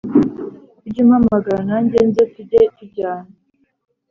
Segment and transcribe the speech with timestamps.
[0.85, 3.29] Ujye umpamagara nanjye nze tujye tujyana